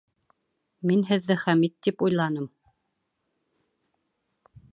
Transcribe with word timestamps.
Мин 0.91 1.03
һеҙҙе 1.11 1.37
Хәмит 1.41 1.75
тип 1.89 2.03
уйланым 2.07 2.49